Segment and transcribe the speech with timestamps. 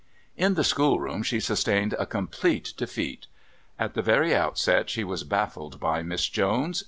[0.35, 3.27] In the schoolroom she sustained complete defeat.
[3.77, 6.79] At the very outset she was baffled by Miss Jones.